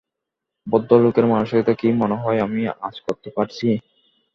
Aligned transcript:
ভদ্রলোকের 0.67 1.25
মানসিকতা 1.25 1.73
কী 1.73 1.87
তা 1.89 1.97
মনে 1.97 2.15
হয় 2.15 2.39
আমি 2.39 2.61
আঁচ 2.81 2.95
করতে 2.99 3.29
পারছি। 3.35 3.67